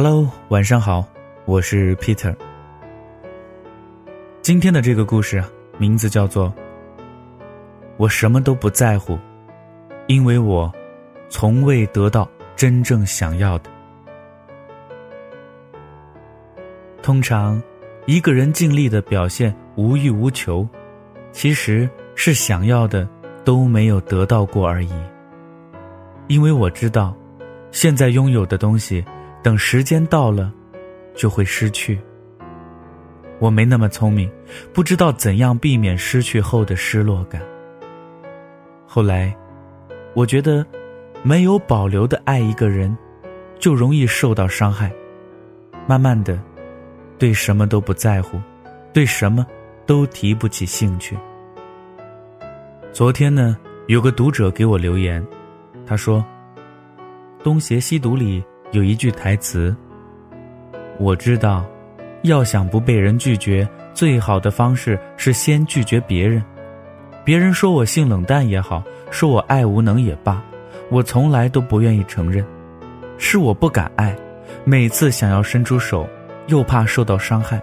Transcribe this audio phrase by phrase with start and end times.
[0.00, 1.04] Hello，晚上好，
[1.44, 2.32] 我是 Peter。
[4.42, 5.42] 今天的这个故事，
[5.76, 6.46] 名字叫做
[7.96, 9.14] 《我什么都不在乎》，
[10.06, 10.72] 因为我
[11.28, 13.70] 从未得到真正想要的。
[17.02, 17.60] 通常，
[18.06, 20.64] 一个人尽力的表现无欲无求，
[21.32, 23.04] 其实是想要的
[23.44, 24.92] 都没有得到过而已。
[26.28, 27.16] 因为我知道，
[27.72, 29.04] 现在拥有的东西，
[29.42, 30.52] 等时间到了，
[31.14, 31.98] 就会失去。
[33.38, 34.30] 我没那么聪明，
[34.72, 37.40] 不知道怎样避免失去后的失落感。
[38.86, 39.34] 后来，
[40.14, 40.66] 我觉得，
[41.22, 42.96] 没有保留的爱一个人，
[43.58, 44.92] 就容易受到伤害。
[45.86, 46.38] 慢慢的，
[47.16, 48.40] 对什么都不在乎，
[48.92, 49.46] 对什么
[49.86, 51.16] 都提不起兴趣。
[52.92, 55.24] 昨天呢，有个读者给我留言。
[55.86, 56.24] 他说
[57.42, 59.74] ：“东邪西毒里有一句台词。
[60.98, 61.64] 我知道，
[62.22, 66.42] 要想不被人拒绝，最好的方式是先拒绝别人。
[67.24, 70.42] 别人说我性冷淡也好，说我爱无能也罢，
[70.90, 72.44] 我从来都不愿意承认。
[73.16, 74.16] 是我不敢爱，
[74.64, 76.08] 每次想要伸出手，
[76.46, 77.60] 又怕受到伤害。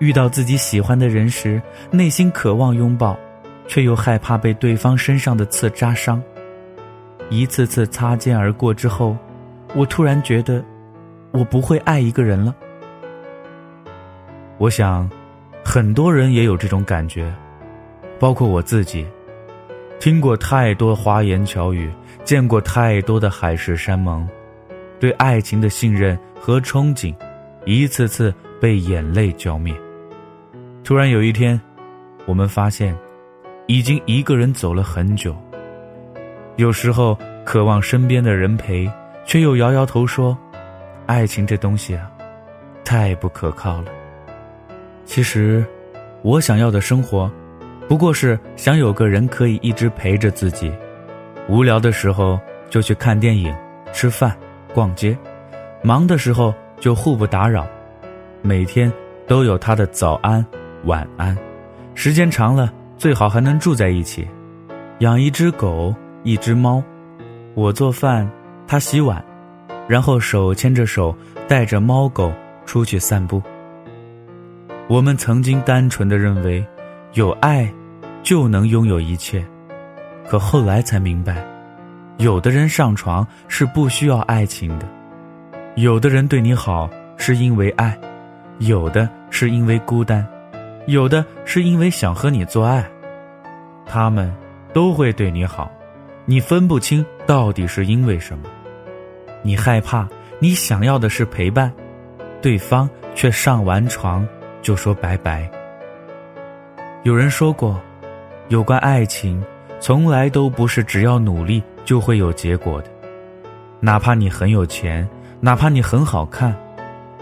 [0.00, 3.16] 遇到自己喜欢的人时，内心渴望拥抱，
[3.66, 6.22] 却又害怕被对方身上的刺扎伤。”
[7.30, 9.16] 一次次擦肩而过之后，
[9.74, 10.64] 我突然觉得，
[11.32, 12.54] 我不会爱一个人了。
[14.56, 15.10] 我想，
[15.64, 17.32] 很多人也有这种感觉，
[18.20, 19.04] 包括我自己。
[19.98, 21.90] 听过太多花言巧语，
[22.24, 24.28] 见过太多的海誓山盟，
[25.00, 27.14] 对爱情的信任和憧憬，
[27.64, 29.74] 一次次被眼泪浇灭。
[30.84, 31.60] 突然有一天，
[32.26, 32.94] 我们发现，
[33.66, 35.34] 已经一个人走了很久。
[36.56, 38.88] 有时候渴望身边的人陪，
[39.24, 40.36] 却又摇摇头说
[41.06, 42.10] ：“爱情这东西啊，
[42.84, 43.90] 太不可靠了。”
[45.04, 45.64] 其实，
[46.22, 47.30] 我想要的生活，
[47.88, 50.72] 不过是想有个人可以一直陪着自己，
[51.48, 52.38] 无聊的时候
[52.70, 53.54] 就去看电影、
[53.92, 54.36] 吃饭、
[54.72, 55.16] 逛街，
[55.82, 57.66] 忙的时候就互不打扰，
[58.42, 58.92] 每天
[59.26, 60.44] 都有他的早安、
[60.84, 61.36] 晚安，
[61.94, 64.26] 时间长了最好还能住在一起，
[65.00, 65.94] 养一只狗。
[66.26, 66.82] 一只猫，
[67.54, 68.26] 我做饭，
[68.66, 69.24] 他洗碗，
[69.86, 71.16] 然后手牵着手
[71.46, 72.32] 带着猫狗
[72.64, 73.42] 出去散步。
[74.88, 76.64] 我们曾经单纯的认为，
[77.12, 77.72] 有爱
[78.22, 79.44] 就能拥有一切，
[80.28, 81.44] 可后来才明白，
[82.18, 84.86] 有的人上床是不需要爱情的，
[85.76, 87.98] 有的人对你好是因为爱，
[88.58, 90.26] 有的是因为孤单，
[90.86, 92.84] 有的是因为想和你做爱，
[93.86, 94.34] 他们
[94.72, 95.70] 都会对你好。
[96.26, 98.44] 你分不清到底是因为什么，
[99.46, 101.70] 你害怕，你想要的是陪伴，
[102.40, 104.26] 对方却上完床
[104.62, 105.48] 就说拜拜。
[107.02, 107.78] 有人说过，
[108.48, 109.44] 有关爱情，
[109.78, 112.88] 从来都不是只要努力就会有结果的，
[113.80, 115.06] 哪怕你很有钱，
[115.40, 116.56] 哪怕你很好看，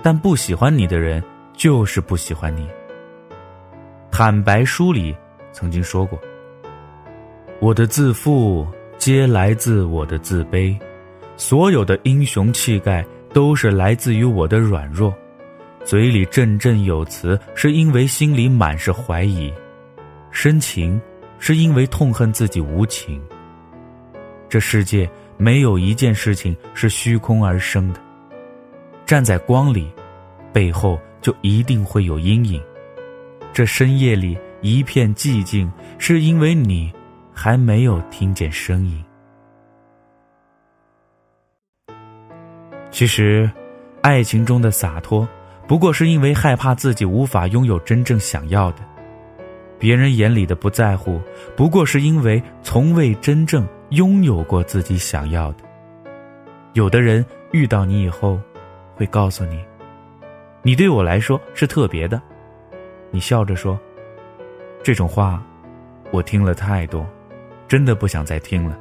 [0.00, 1.20] 但不喜欢你的人
[1.54, 2.68] 就是不喜欢你。
[4.12, 5.12] 坦白书里
[5.52, 6.16] 曾经说过，
[7.58, 8.64] 我的自负。
[8.98, 10.78] 皆来自我的自卑，
[11.42, 13.04] 所有的英雄气概
[13.34, 15.12] 都是来自于我的软弱。
[15.84, 19.52] 嘴里振振有词，是因为心里满是怀疑；
[20.30, 21.00] 深情，
[21.40, 23.20] 是因为痛恨自己无情。
[24.48, 28.00] 这世界没有一件事情是虚空而生的。
[29.04, 29.90] 站在光里，
[30.52, 32.62] 背后就一定会有阴影。
[33.52, 36.92] 这深夜里一片寂静，是因为你。
[37.34, 39.02] 还没有听见声音。
[42.92, 43.50] 其实，
[44.02, 45.26] 爱情中的洒脱，
[45.66, 48.82] 不过是因为害怕自己无法拥有真正想要的；
[49.78, 51.20] 别人眼里的不在乎，
[51.56, 55.64] 不过是因为从未真正拥有过自己想要的。
[56.74, 58.38] 有的人遇到你以后，
[58.94, 59.58] 会告诉你
[60.62, 62.20] ：“你对我来说是特别的。”
[63.10, 63.80] 你笑着说
[64.84, 65.42] ：“这种话，
[66.10, 67.06] 我听了太多。”
[67.66, 68.78] 真的不想再听了，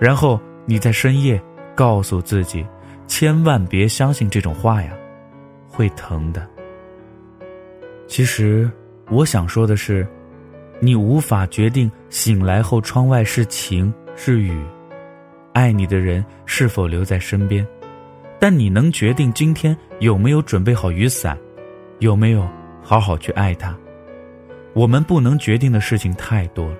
[0.00, 1.38] 然后你在深夜
[1.74, 2.66] 告诉自己，
[3.06, 4.90] 千万别相信这种话呀，
[5.68, 6.46] 会疼的。
[8.06, 8.70] 其实
[9.10, 10.06] 我想说的是，
[10.80, 14.58] 你无法决定醒来后窗外是晴是雨，
[15.52, 17.66] 爱你的人是否留在身边，
[18.38, 21.38] 但你能决定今天有没有准备好雨伞，
[21.98, 22.48] 有没有
[22.82, 23.76] 好好去爱他。
[24.72, 26.76] 我们不能决定的事情太多了。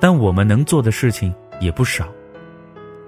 [0.00, 2.06] 但我们能做的事情也不少，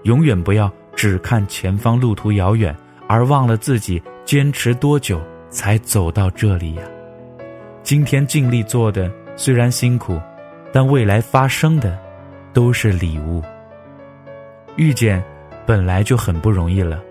[0.03, 0.71] 永远不要
[1.01, 2.77] 只看前方路途遥远，
[3.09, 5.19] 而忘了自己坚持多久
[5.49, 6.83] 才走到这里呀。
[7.83, 10.21] 今天尽力做的虽然辛苦，
[10.71, 11.99] 但未来发生的
[12.53, 13.43] 都是礼物。
[14.77, 15.25] 遇见
[15.65, 17.03] 本来就很不容易了，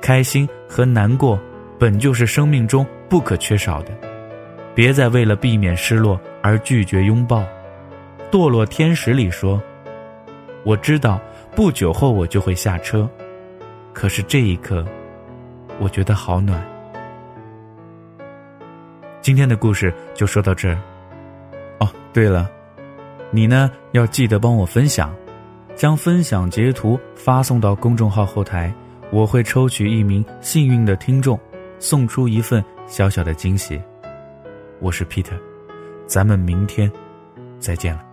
[0.00, 1.36] 开心和难过
[1.80, 3.90] 本就是生命中不可缺少的。
[4.72, 7.42] 别再为了避免失落而拒绝拥抱。
[8.30, 9.60] 堕落天使里说
[10.62, 11.20] ：“我知道
[11.56, 13.08] 不久后我就会下车，
[13.94, 14.84] 可是这一刻，
[15.80, 16.62] 我觉得好暖。”
[19.22, 20.78] 今天的故事就说到这儿。
[21.80, 22.50] 哦，对了，
[23.30, 25.10] 你呢要记得帮我分享，
[25.74, 28.70] 将分享截图发送到公众号后台，
[29.10, 31.40] 我会抽取一名幸运的听众，
[31.78, 33.80] 送出一份小小的惊喜。
[34.78, 35.40] 我是 Peter，
[36.06, 36.92] 咱们明天
[37.58, 38.05] 再见了。